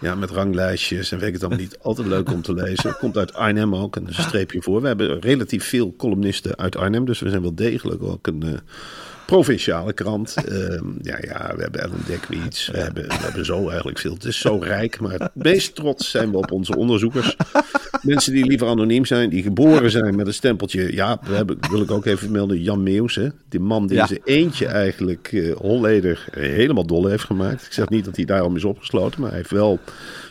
[0.00, 1.78] ja, met ranglijstjes en weet ik het allemaal niet.
[1.82, 2.96] Altijd leuk om te lezen.
[2.98, 3.96] Komt uit Arnhem ook.
[3.96, 4.80] En er is een streepje voor.
[4.80, 7.04] We hebben relatief veel columnisten uit Arnhem.
[7.04, 8.58] Dus we zijn wel degelijk ook een eh,
[9.26, 10.34] provinciale krant.
[10.36, 12.68] Ehm, ja, ja, we hebben Ellen Dekwits.
[12.68, 14.14] We hebben, we hebben zo eigenlijk veel.
[14.14, 15.00] Het is zo rijk.
[15.00, 17.36] Maar het meest trots zijn we op onze onderzoekers.
[18.02, 19.30] Mensen die liever anoniem zijn.
[19.30, 20.94] Die geboren zijn met een stempeltje.
[20.94, 22.62] Ja, we hebben, wil ik ook even melden.
[22.62, 23.14] Jan Meeuws.
[23.14, 23.28] Hè?
[23.48, 24.06] Die man die Ja.
[24.06, 27.66] zijn eentje eigenlijk Holleder helemaal dol heeft gemaakt.
[27.66, 29.20] Ik zeg niet dat hij daarom is opgesloten.
[29.20, 29.78] Maar hij heeft wel,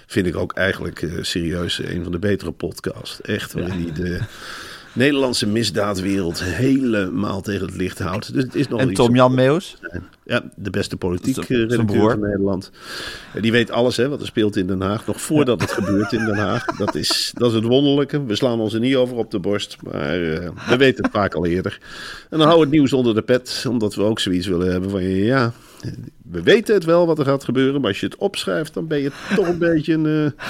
[0.05, 3.21] vind ik ook eigenlijk eh, serieus, een van de betere podcasts.
[3.21, 4.19] Echt, waarin hij de
[4.97, 8.33] Nederlandse misdaadwereld helemaal tegen het licht houdt.
[8.33, 9.77] Dus het is nog En Tom om- Jan Meeuws?
[10.25, 12.71] ja, de beste politiek eh, redacteur van Nederland.
[13.33, 15.07] Ja, die weet alles hè, wat er speelt in Den Haag.
[15.07, 16.65] Nog voordat het gebeurt in Den Haag.
[16.65, 18.23] Dat is, dat is het wonderlijke.
[18.25, 19.77] We slaan ons er niet over op de borst.
[19.81, 21.77] Maar eh, we weten het vaak al eerder.
[22.29, 23.65] En dan houden we het nieuws onder de pet.
[23.69, 25.51] Omdat we ook zoiets willen hebben van ja...
[26.31, 27.81] We weten het wel wat er gaat gebeuren.
[27.81, 30.05] Maar als je het opschrijft, dan ben je toch een beetje een
[30.35, 30.43] eh,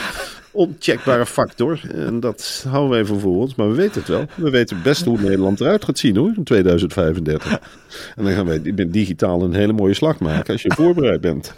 [0.58, 1.80] oncheckbare factor.
[1.94, 3.56] En dat houden we even voor ons.
[3.56, 4.26] Maar we weten het wel.
[4.36, 7.52] We weten best hoe Nederland eruit gaat zien hoor, in 2035.
[8.16, 11.54] En dan gaan wij digitaal een hele mooie slag maken als je voorbereid bent.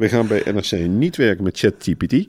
[0.00, 2.10] We gaan bij NRC niet werken met ChatGPT.
[2.10, 2.26] De,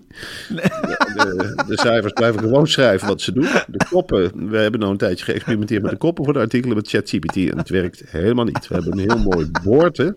[1.16, 3.48] de, de cijfers blijven gewoon schrijven wat ze doen.
[3.68, 6.90] De koppen, we hebben nou een tijdje geëxperimenteerd met de koppen voor de artikelen met
[6.90, 7.36] ChatGPT.
[7.36, 8.68] En het werkt helemaal niet.
[8.68, 10.10] We hebben een heel mooi board hè,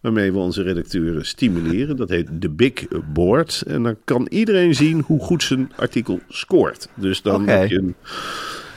[0.00, 1.96] waarmee we onze redacteuren stimuleren.
[1.96, 2.72] Dat heet de Big
[3.12, 3.62] Board.
[3.66, 6.88] En dan kan iedereen zien hoe goed zijn artikel scoort.
[6.94, 7.94] Dus dan heb je een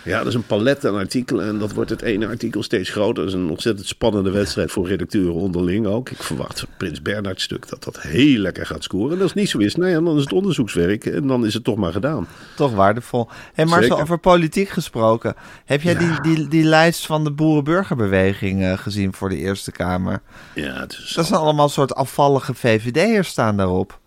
[0.05, 3.23] ja, dat is een palet aan artikelen en dat wordt het ene artikel steeds groter.
[3.25, 6.09] Dat is een ontzettend spannende wedstrijd voor redacteuren onderling ook.
[6.09, 9.15] Ik verwacht van Prins Bernhard stuk dat dat heel lekker gaat scoren.
[9.15, 11.53] En als het niet zo is, nou ja, dan is het onderzoekswerk en dan is
[11.53, 12.27] het toch maar gedaan.
[12.55, 13.29] Toch waardevol.
[13.53, 15.35] Hey, maar zo over politiek gesproken.
[15.65, 20.21] Heb jij die, die, die lijst van de boerenburgerbeweging eh, gezien voor de Eerste Kamer?
[20.55, 23.99] Ja, het is, Dat zijn allemaal soort afvallige VVD'ers staan daarop.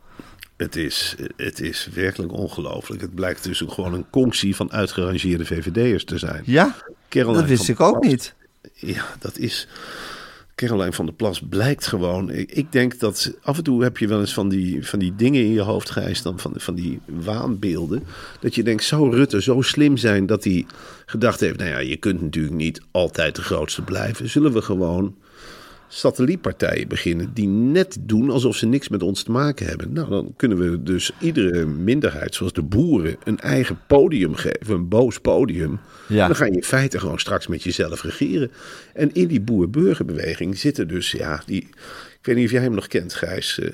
[0.58, 3.00] Het is, het is werkelijk ongelooflijk.
[3.00, 6.42] Het blijkt dus ook gewoon een conctie van uitgerangeerde VVD'ers te zijn.
[6.46, 6.76] Ja,
[7.08, 8.34] Caroline dat wist ik ook Plas- niet.
[8.74, 9.68] Ja, dat is.
[10.54, 12.30] Caroline van der Plas blijkt gewoon.
[12.30, 15.14] Ik, ik denk dat af en toe heb je wel eens van die, van die
[15.16, 18.04] dingen in je hoofd, Gijs, dan van, van die waanbeelden.
[18.40, 20.66] Dat je denkt, zou Rutte zo slim zijn dat hij
[21.06, 24.28] gedacht heeft: nou ja, je kunt natuurlijk niet altijd de grootste blijven.
[24.28, 25.14] Zullen we gewoon
[25.88, 29.92] satellietpartijen beginnen die net doen alsof ze niks met ons te maken hebben.
[29.92, 34.88] Nou, dan kunnen we dus iedere minderheid, zoals de boeren, een eigen podium geven, een
[34.88, 35.80] boos podium.
[36.06, 36.20] Ja.
[36.22, 38.50] En dan ga je in feite gewoon straks met jezelf regeren.
[38.94, 41.62] En in die boer-burgerbeweging zitten dus, ja, die,
[42.18, 43.68] ik weet niet of jij hem nog kent, Gijs, eh,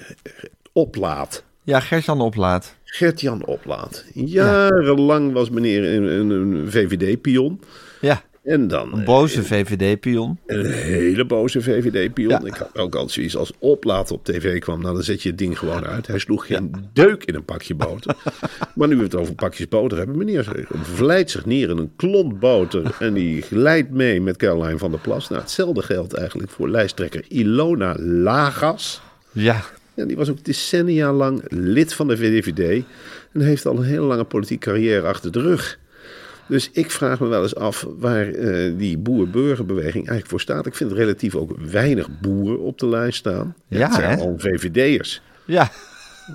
[0.72, 1.44] Oplaat.
[1.62, 2.77] Ja, Gertjan Oplaat.
[2.94, 4.05] Gert-Jan Oplaat.
[4.12, 7.61] Jarenlang was meneer een, een, een VVD-pion.
[8.00, 10.38] Ja, En dan een eh, boze VVD-pion.
[10.46, 12.28] een hele boze VVD-pion.
[12.28, 12.44] Ja.
[12.44, 14.80] Ik had ook altijd zoiets als oplaat op tv kwam.
[14.83, 16.07] Nou, dan zet je het ding gewoon uit.
[16.07, 18.16] Hij sloeg geen deuk in een pakje boter.
[18.74, 20.16] maar nu we het over pakjes boter hebben.
[20.16, 22.96] Meneer verleidt zich neer in een klont boter.
[22.98, 25.28] En die glijdt mee met Caroline van der Plas.
[25.28, 29.02] Nou, hetzelfde geldt eigenlijk voor lijsttrekker Ilona Lagas.
[29.33, 32.85] Ja, Ja, die was ook decennia lang lid van de VVD.
[33.33, 35.78] En heeft al een hele lange politieke carrière achter de rug.
[36.48, 40.66] Dus ik vraag me wel eens af waar eh, die boer-burgerbeweging eigenlijk voor staat.
[40.66, 43.54] Ik vind relatief ook weinig boeren op de lijst staan.
[43.68, 45.22] Ja, het zijn al VVD'ers.
[45.46, 45.70] ja.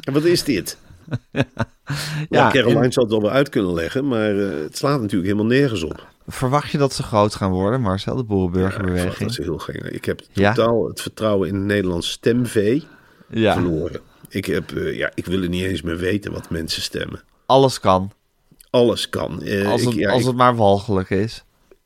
[0.01, 0.77] En wat is dit?
[1.29, 1.45] Ja,
[2.29, 5.31] Ja, Caroline en zal het wel weer uit kunnen leggen, maar eh, het slaat natuurlijk
[5.31, 6.07] helemaal nergens op.
[6.27, 9.17] verwacht je dat ze groot gaan worden, Marcel, de Ja, boerenburgerbeweging?
[9.19, 9.75] dat ze heel gek.
[9.75, 10.53] Ik heb Ja?
[10.53, 12.83] totaal het vertrouwen in het Nederlands stemvee
[13.29, 13.99] Ja, verloren.
[14.29, 17.21] Ik, heb, eh, ja, ik wil er niet eens meer weten wat mensen stemmen.
[17.45, 18.11] alles kan.
[18.69, 19.41] Alles kan.
[19.43, 21.43] Eh, Als ik, het, ja, als ik- het maar walgelijk is.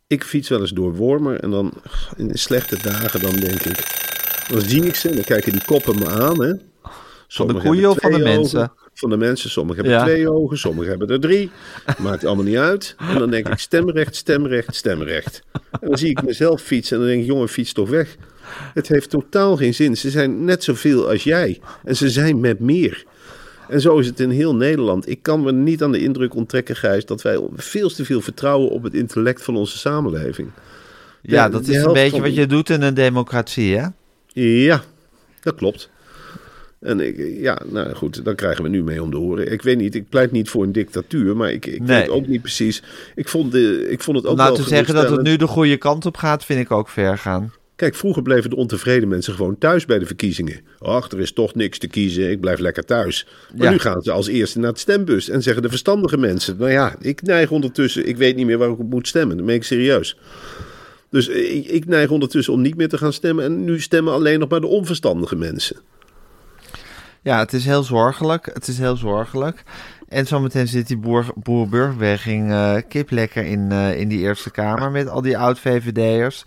[0.08, 1.74] ik fiets wel eens door Wormer en dan
[2.18, 4.02] in slechte dagen dan denk ik,
[4.50, 6.42] dan zie ik ze en dan kijken die koppen me aan.
[6.44, 6.54] Hè.
[7.28, 8.60] Van de koeien of van de twee mensen?
[8.60, 8.72] ogen.
[8.94, 9.50] van de mensen.
[9.50, 10.06] Sommigen hebben Ja.
[10.06, 11.52] twee ogen, sommigen hebben er drie.
[11.98, 12.96] Maakt allemaal niet uit.
[12.98, 15.42] En dan denk ik stemrecht, stemrecht, stemrecht.
[15.72, 18.16] En dan zie ik mezelf fietsen en dan denk ik, jongen, fiets toch weg.
[18.74, 19.98] Het heeft totaal geen zin.
[19.98, 21.60] Ze zijn net zoveel als jij.
[21.84, 23.04] En ze zijn met meer.
[23.70, 25.10] En zo is het in heel Nederland.
[25.10, 28.70] Ik kan me niet aan de indruk onttrekken, Gijs, dat wij veel te veel vertrouwen
[28.70, 30.50] op het intellect van onze samenleving.
[31.22, 33.88] Ja, dat de is een beetje van- wat je doet in een democratie, hè?
[34.34, 34.82] Ja,
[35.42, 35.90] dat klopt.
[36.80, 39.52] En ik, ja, nou goed, dan krijgen we nu mee om de oren.
[39.52, 42.00] Ik weet niet, ik pleit niet voor een dictatuur, maar ik, ik Nee.
[42.00, 42.84] weet ook niet precies.
[43.16, 45.48] Ik vond, de, ik vond het ook nou wel te zeggen dat het nu de
[45.48, 47.54] goede kant op gaat, vind ik ook ver gaan.
[47.76, 50.60] Kijk, vroeger bleven de ontevreden mensen gewoon thuis bij de verkiezingen.
[50.80, 53.28] Ach, er is toch niks te kiezen, ik blijf lekker thuis.
[53.56, 53.72] Maar Ja.
[53.72, 56.58] nu gaan ze als eerste naar het stembus en zeggen de verstandige mensen...
[56.58, 59.38] nou ja, ik neig ondertussen, ik weet niet meer waar ik op moet stemmen.
[59.38, 60.18] Dat meen ik serieus.
[61.10, 63.46] Dus ik, ik neig ondertussen om niet meer te gaan stemmen...
[63.46, 65.78] en nu stemmen alleen nog maar de onverstandige mensen.
[67.22, 68.50] Ja, het is heel zorgelijk.
[68.54, 69.64] Het is heel zorgelijk.
[70.08, 74.92] En zometeen zit die boer, boer-burgerbeweging eh, kip lekker in, eh, in die Eerste Kamer
[74.92, 76.44] met al die oud-VVD'ers.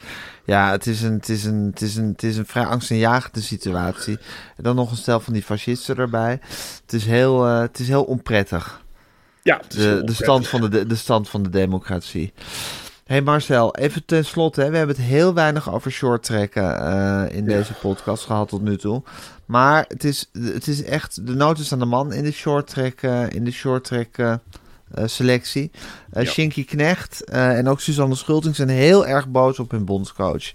[0.46, 3.40] Ja, het is, een, het, is een, het, is een, het is een vrij angstaanjagende
[3.40, 4.18] situatie.
[4.56, 6.40] En dan nog een stel van die fascisten erbij.
[6.82, 8.82] Het is heel, eh, het is heel onprettig,
[9.42, 12.32] Ja, het is de, de, stand van de, de, stand van de democratie.
[13.06, 14.60] hey Marcel, even ten slotte.
[14.60, 14.70] Hè.
[14.70, 18.76] We hebben het heel weinig over short trekken eh, in deze podcast gehad tot nu
[18.76, 19.02] toe.
[19.44, 22.66] Maar het is, het is echt de nood is aan de man in de short
[22.66, 24.38] track, eh, in de short track
[25.04, 25.70] selectie.
[26.10, 26.30] Eh Ja.
[26.30, 30.52] Shinky Knecht eh, en ook Suzanne Schulting zijn heel erg boos op hun bondscoach.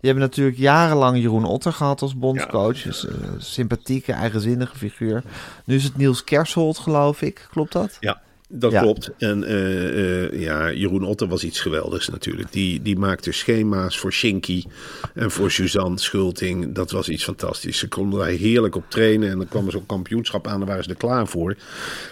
[0.00, 2.82] Die hebben natuurlijk jarenlang Jeroen Otter gehad als bondscoach.
[2.82, 5.22] Dus, eh, sympathieke, eigenzinnige figuur.
[5.64, 7.48] Nu is het Niels Kersholt, geloof ik.
[7.50, 7.96] Klopt dat?
[8.00, 8.20] Ja,
[8.54, 8.80] dat Ja.
[8.80, 9.10] klopt.
[9.18, 12.52] En eh, eh, ja, Jeroen Otter was iets geweldigs natuurlijk.
[12.52, 14.64] Die, die maakte schema's voor Shinky
[15.14, 16.74] en voor Suzanne Schulting.
[16.74, 17.78] Dat was iets fantastisch.
[17.78, 19.30] Ze konden daar heerlijk op trainen.
[19.30, 21.56] En dan kwam er zo'n kampioenschap aan, daar waren ze er klaar voor.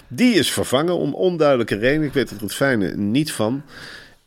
[0.08, 2.06] Die is vervangen om onduidelijke redenen.
[2.06, 3.62] Ik weet er het fijne niet van.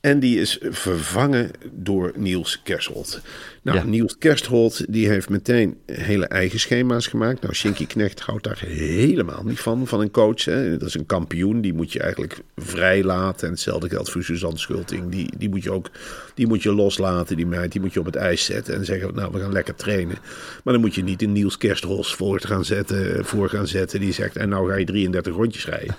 [0.04, 3.22] En die is vervangen door Niels Kerstholt.
[3.62, 3.84] Nou, Ja.
[3.84, 7.42] Niels Kerstholt die heeft meteen hele eigen schema's gemaakt.
[7.42, 10.46] Nou, Shinky Knecht houdt daar helemaal niet van, van een coach.
[10.46, 10.78] Hè.
[10.78, 13.48] Dat is een kampioen, die moet je eigenlijk vrij laten.
[13.48, 15.10] En hetzelfde geldt voor Suzanne Schulting.
[15.12, 15.90] Die, die moet je ook
[16.34, 17.72] die moet je loslaten, die meid.
[17.72, 20.18] Die moet je op het ijs zetten en zeggen, nou, we gaan lekker trainen.
[20.64, 24.00] Maar dan moet je niet een Niels Kerstholt voor gaan zetten, voor gaan zetten.
[24.00, 25.96] Die zegt, en nou ga je 33 rondjes rijden.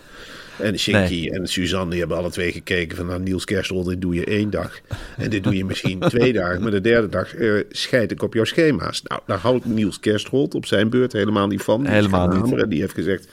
[0.59, 4.15] En Shinky en Suzanne die hebben alle twee gekeken van nou, Niels Kerstol, dit doe
[4.15, 4.81] je één dag.
[5.17, 6.63] En dit doe je misschien twee dagen.
[6.63, 9.03] Maar de derde dag eh, scheid ik op jouw schema's.
[9.03, 11.83] Nou, daar houdt Niels Kerstholt op zijn beurt helemaal niet van.
[11.83, 12.37] Die Helemaal niet.
[12.41, 12.69] hameren.
[12.69, 13.29] Die heeft gezegd,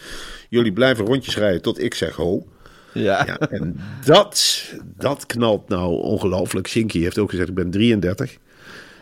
[0.49, 2.45] jullie blijven rondjes rijden tot ik zeg ho.
[2.93, 3.23] Ja.
[3.25, 4.63] Ja, en dat,
[4.97, 6.67] dat knalt nou ongelooflijk.
[6.67, 8.37] Shinky heeft ook gezegd, ik ben 33.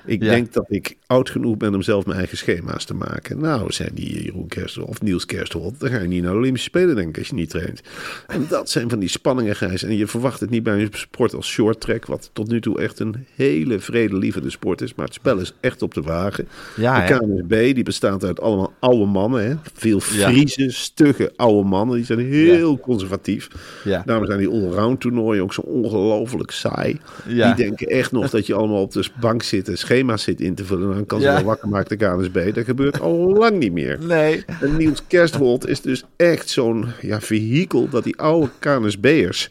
[0.10, 0.30] Ik Ja.
[0.30, 3.39] denk dat ik oud genoeg ben om zelf mijn eigen schema's te maken.
[3.39, 6.67] Nou, zei die Jeroen Kerstel of Niels Kerstholt, dan ga je niet naar de Olympische
[6.67, 7.82] Spelen, denk ik, als je niet traint.
[8.28, 9.84] En dat zijn van die spanningen, Gijs.
[9.84, 12.80] En je verwacht het niet bij een sport als short track, wat tot nu toe
[12.82, 14.95] echt een hele vredelievende sport is.
[14.95, 16.48] Maar het spel is echt op de wagen.
[16.76, 17.13] Ja, de?
[17.17, 19.48] KNSB, die bestaat uit allemaal oude mannen.
[19.48, 19.56] Hè?
[19.74, 20.30] Veel Ja.
[20.30, 21.95] Friese, stugge oude mannen.
[21.95, 23.48] Die zijn heel conservatief.
[23.84, 24.04] Ja.
[24.06, 27.00] Daarom zijn die allround toernooien ook zo ongelooflijk saai.
[27.28, 27.54] Ja.
[27.54, 29.78] Die denken echt nog dat je allemaal op de bank zit en
[30.15, 30.93] zit in te vullen.
[30.95, 31.33] Dan kan ze Ja.
[31.33, 32.53] wel wakker maken de KNSB.
[32.53, 33.97] Dat gebeurt al lang niet meer.
[34.01, 34.43] Nee.
[34.62, 39.49] En Niels Kerstholt is dus echt zo'n ja, vehikel dat die oude KNSB'ers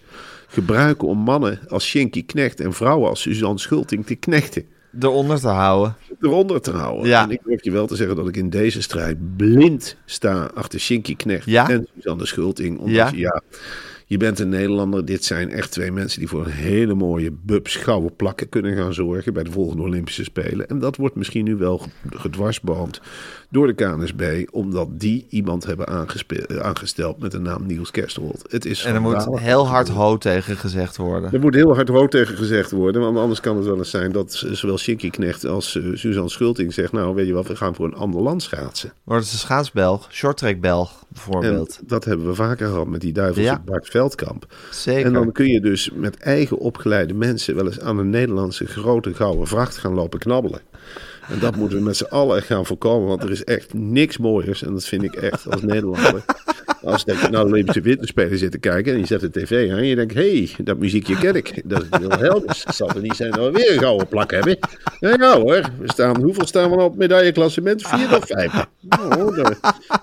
[0.48, 4.64] gebruiken om mannen als Shinky Knecht en vrouwen als Suzanne Schulting te knechten.
[5.00, 5.96] Eronder te houden.
[6.20, 7.06] Eronder te houden.
[7.08, 7.22] Ja.
[7.22, 10.80] En ik durf je wel te zeggen dat ik in deze strijd blind sta achter
[10.80, 11.68] Shinky Knecht Ja?
[11.68, 12.78] en Suzanne Schulting.
[12.78, 13.11] Omdat Ja?
[13.11, 13.40] je, ja,
[14.09, 15.05] je bent een Nederlander.
[15.05, 17.85] Dit zijn echt twee mensen die voor een hele mooie bubs
[18.16, 20.68] plakken kunnen gaan zorgen bij de volgende Olympische Spelen.
[20.68, 23.01] En dat wordt misschien nu wel gedwarsboomd
[23.50, 28.44] door de KNSB, omdat die iemand hebben eh, aangesteld met de naam Niels Kerstholt.
[28.48, 31.32] Het is En er moet heel hard ho tegen gezegd worden.
[31.32, 33.02] Er moet heel hard rood tegen gezegd worden.
[33.02, 36.74] Want anders kan het wel eens zijn dat zowel Shinky Knecht als eh, Suzanne Schulting
[36.74, 36.92] zegt...
[36.92, 38.92] nou, weet je wat, we gaan voor een ander land schaatsen.
[39.04, 41.80] Wordt het een schaatsbelg, shorttrack Belg En bijvoorbeeld.
[41.87, 43.62] dat hebben we vaker gehad met die duivelse Ja.
[43.64, 44.46] Bart Veldkamp.
[44.70, 45.06] Zeker.
[45.06, 47.54] En dan kun je dus met eigen opgeleide mensen...
[47.54, 50.61] wel eens aan een Nederlandse grote gouden vracht gaan lopen knabbelen.
[51.28, 53.08] En dat moeten we met z'n allen echt gaan voorkomen.
[53.08, 54.62] Want er is echt niks mooiers.
[54.62, 56.24] En dat vind ik echt als Nederlander.
[56.82, 58.92] Als je naar de Olympische Winterspelen zit te kijken.
[58.92, 59.78] En je zet de tv aan.
[59.78, 61.62] En je denkt, hé, hey, dat muziekje ken ik.
[61.64, 62.42] Dat is heel.
[62.46, 64.58] Het zal er niet zijn dat we weer een gouden plak hebben.
[65.00, 65.60] Ja, ja hoor.
[65.78, 67.86] We staan, hoeveel staan we nou op medailleklassement?
[67.86, 68.52] Vier of vijf?
[68.80, 69.54] Nou, dan,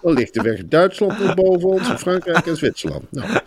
[0.01, 1.87] dan ligt de weg Duitsland nog boven ons.
[1.87, 3.03] Frankrijk en Zwitserland.
[3.09, 3.39] Nou,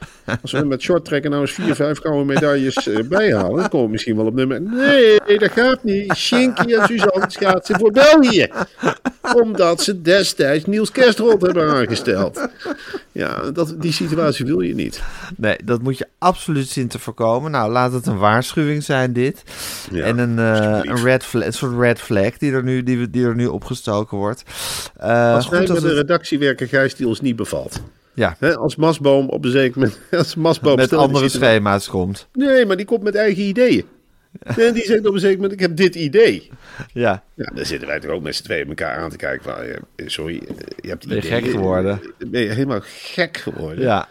[0.42, 3.56] als we met short trekken nou eens vier, vijf gouden medailles eh, bijhalen.
[3.56, 4.60] Dan komen we misschien wel op nummer...
[4.62, 6.14] Nee, dat gaat niet.
[6.14, 8.48] Shinky en Suzanne schaatsen voor België.
[9.34, 12.48] Omdat ze destijds Niels Kerstrot hebben aangesteld.
[13.18, 15.02] Ja, dat, die situatie wil je niet.
[15.36, 17.50] Nee, dat moet je absoluut zien te voorkomen.
[17.50, 19.42] Nou, laat het een waarschuwing zijn, dit.
[19.90, 23.10] Ja, en een, eh, een, red flag, een soort red flag die er nu, die,
[23.10, 24.42] die er nu opgestoken wordt.
[24.96, 27.80] Eh, Als wij goed met een het- redactie werken, Gijs, die ons niet bevalt.
[28.14, 29.98] ja, als Masboom op een zeker moment...
[30.18, 32.28] Als Masboom met andere schema's komt.
[32.32, 33.84] Nee, maar die komt met eigen ideeën.
[34.42, 36.50] En die zegt op een zeker moment, ik heb dit idee.
[36.92, 39.44] Ja, Ja, dan zitten wij toch ook met z'n tweeën elkaar aan te kijken.
[39.52, 42.00] Van, eh, sorry, eh, je hebt Ben je gek geworden?
[42.26, 43.84] Ben je helemaal gek geworden?
[43.84, 44.08] ja.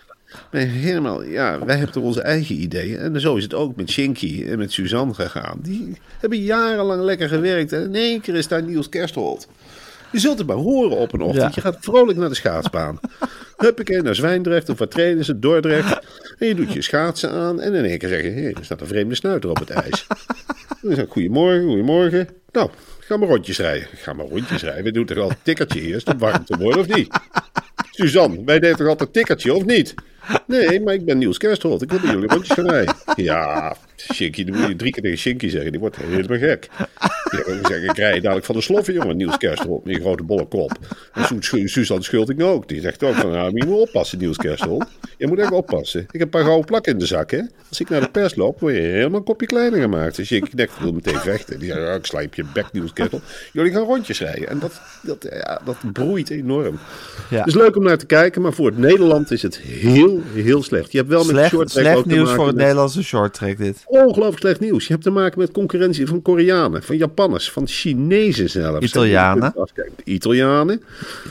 [0.51, 2.97] Ben je helemaal, ja, wij hebben toch onze eigen ideeën.
[2.97, 5.59] En zo is het ook met Shinky en met Suzanne gegaan.
[5.61, 7.73] Die hebben jarenlang lekker gewerkt.
[7.73, 9.47] En in één keer is daar Niels Kersthold.
[10.11, 11.43] Je zult het maar horen op een ochtend.
[11.43, 11.51] Ja.
[11.53, 12.99] Je gaat vrolijk naar de schaatsbaan.
[13.57, 16.05] Huppakee, naar Zwijndrecht of wat trainen ze, Dordrecht.
[16.37, 17.61] En je doet je schaatsen aan.
[17.61, 20.07] En in één keer zeg je, hé, er staat een vreemde snuiter op het ijs.
[20.81, 22.27] Dan zeg ik, goedemorgen, goedemorgen.
[22.51, 23.87] Nou, ga maar rondjes rijden.
[23.95, 24.83] Ga maar rondjes rijden.
[24.83, 27.19] We doen toch al een tikkertje eerst om warm te worden, of niet?
[27.91, 29.93] Suzanne, wij deden toch altijd een tikkertje, of niet?
[30.47, 31.37] Nee, maar ik ben Niels.
[31.37, 32.95] Ik wil bij jullie rondjes gaan rijden.
[33.15, 33.75] Ja,
[34.13, 35.71] Shinky, dan moet je drie keer tegen Shinky zeggen.
[35.71, 36.69] Die wordt helemaal gek.
[37.31, 39.17] Ik zeg, ik rij dadelijk van de sloffen, jongen.
[39.17, 40.71] Niels met die grote bolle kop.
[41.13, 42.67] En Su- Su- Suzanne Schulting ook.
[42.67, 44.37] Die zegt ook van, nou, je moet oppassen, Niels.
[45.17, 46.01] Je moet echt oppassen.
[46.01, 47.41] Ik heb een paar gouden plakken in de zak, hè.
[47.69, 50.15] Als ik naar de pers loop, word je helemaal een kopje kleiner gemaakt.
[50.15, 51.59] Dus Shinky Knecht wil meteen vechten.
[51.59, 52.91] Die zegt, ik slijp je bek, Niels.
[53.53, 54.47] Jullie gaan rondjes rijden.
[54.49, 56.79] En dat, dat, ja, dat broeit enorm.
[57.29, 57.37] Ja.
[57.37, 60.63] Het is leuk om naar te kijken, maar voor het Nederland is het heel, heel
[60.63, 60.91] slecht.
[60.91, 63.57] Je hebt wel met Slecht, short track slecht nieuws voor het met- Nederlandse short track
[63.57, 63.83] dit.
[63.85, 64.85] Ongelooflijk slecht nieuws.
[64.87, 68.85] Je hebt te maken met concurrentie van Koreanen, van Japanners, van Chinezen zelfs.
[68.85, 69.53] Italianen.
[70.03, 70.81] Italianen,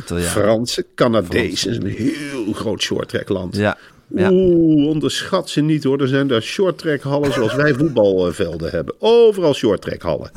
[0.04, 0.28] Italiaan.
[0.30, 1.70] Fransen, Canadezen.
[1.70, 3.56] is een heel groot shorttrack land.
[3.56, 3.76] Ja,
[4.08, 4.30] ja.
[4.32, 6.00] Oeh, onderschat ze niet hoor.
[6.00, 8.94] Er zijn daar shorttrack hallen zoals wij voetbalvelden hebben.
[8.98, 10.30] Overal shorttrack hallen.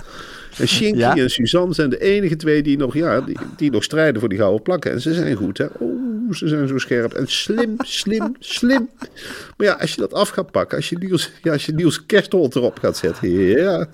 [0.57, 1.15] En Shinky Ja?
[1.15, 4.37] en Suzanne zijn de enige twee die nog, ja, die, die nog strijden voor die
[4.37, 4.91] gouden plakken.
[4.91, 5.65] En ze zijn goed, hè.
[5.79, 7.13] Oeh, ze zijn zo scherp.
[7.13, 8.89] En slim, slim, slim.
[9.57, 12.05] Maar ja, als je dat af gaat pakken, als je Niels, ja, als je Niels
[12.05, 13.87] Kerstholt erop gaat zetten, ja,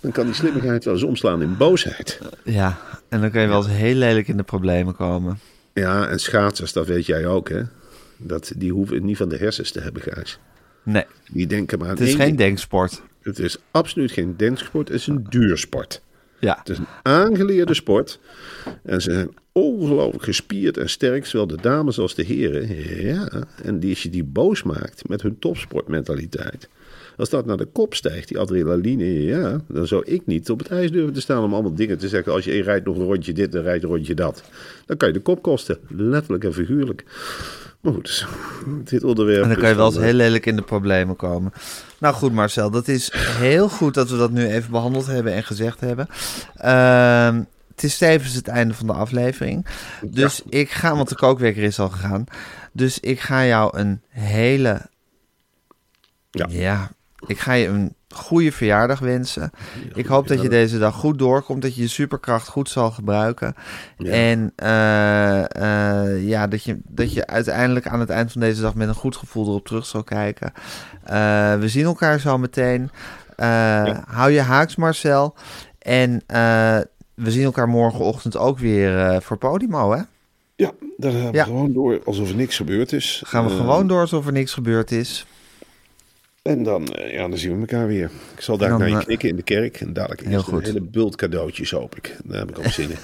[0.00, 2.18] dan kan die slimmigheid wel eens omslaan in boosheid.
[2.44, 5.38] ja, en dan kan je wel eens heel lelijk in de problemen komen.
[5.74, 7.62] Ja, en schaatsers, dat weet jij ook, hè.
[8.16, 10.38] Dat, die hoeven niet van de hersens te hebben, Gijs.
[10.82, 12.38] Nee, Die denken maar aan het is één geen ding.
[12.38, 13.02] denksport.
[13.22, 16.00] Het is absoluut geen denksport, het is een duursport.
[16.40, 18.18] Ja, Het is een aangeleerde sport.
[18.82, 22.84] En ze zijn ongelooflijk gespierd en sterk, zowel de dames als de heren.
[23.04, 23.28] Ja,
[23.62, 26.68] en die, als je die boos maakt met hun topsportmentaliteit.
[27.16, 30.68] Als dat naar de kop stijgt, die adrenaline, ja, dan zou ik niet op het
[30.68, 32.32] ijs durven te staan om allemaal dingen te zeggen.
[32.32, 34.42] Als je rijdt nog een rondje dit en rijdt een rondje dat.
[34.86, 37.04] Dan kan je de kop kosten, letterlijk en figuurlijk.
[37.80, 38.26] Maar goed, dus,
[38.84, 39.42] dit onderwerp.
[39.42, 41.52] en dan kan je wel eens heel lelijk in de problemen komen.
[41.98, 45.44] Nou goed Marcel, dat is heel goed dat we dat nu even behandeld hebben en
[45.44, 46.08] gezegd hebben.
[46.56, 47.42] Ehm,
[47.74, 49.66] het is tevens het einde van de aflevering.
[50.02, 52.24] Dus ik ga, want de kookwekker is al gegaan.
[52.72, 54.80] Dus ik ga jou een hele
[56.30, 56.46] Ja.
[56.48, 56.90] Ja,
[57.26, 59.50] ik ga je een goede verjaardag wensen.
[59.94, 63.54] Ik hoop dat je deze dag goed doorkomt, dat je je superkracht goed zal gebruiken.
[63.98, 64.10] Ja.
[64.10, 65.44] En eh,
[66.04, 68.94] eh, ja, dat je, dat je uiteindelijk aan het eind van deze dag met een
[68.94, 70.52] goed gevoel erop terug zal kijken.
[71.02, 72.90] Eh, we zien elkaar zo meteen.
[74.06, 75.34] Hou je haaks, Marcel.
[75.78, 76.22] En
[77.14, 80.02] we zien elkaar morgenochtend ook weer voor Podimo, hè?
[80.56, 81.44] Ja, daar gaan we Ja.
[81.44, 83.22] gewoon door alsof er niks gebeurd is.
[83.26, 85.26] Gaan we gewoon door alsof er niks gebeurd is.
[86.46, 88.10] En dan, eh, ja, dan zien we elkaar weer.
[88.34, 89.80] Ik zal daar naar je eh, knikken in de kerk.
[89.80, 90.64] En dadelijk heel eerst een goed.
[90.64, 92.16] hele bult cadeautjes, hoop ik.
[92.24, 92.96] Daar heb ik op zin in.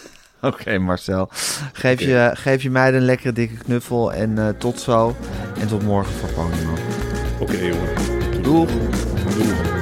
[0.49, 1.29] Oké, Marcel.
[1.73, 4.13] Geef, je, geef je meiden een lekkere dikke knuffel.
[4.13, 5.17] En eh, tot zo.
[5.61, 6.73] En tot morgen voor Podimo.
[7.41, 8.43] Oké, jongen.
[8.43, 8.71] Doeg!
[9.37, 9.82] Doei.